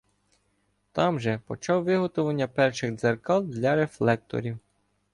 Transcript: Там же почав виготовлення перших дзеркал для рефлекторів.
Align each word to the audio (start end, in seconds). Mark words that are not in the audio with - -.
Там 0.91 1.19
же 1.19 1.39
почав 1.47 1.83
виготовлення 1.83 2.47
перших 2.47 2.93
дзеркал 2.95 3.43
для 3.43 3.75
рефлекторів. 3.75 4.59